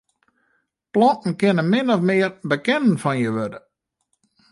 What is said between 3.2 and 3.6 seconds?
je wurde.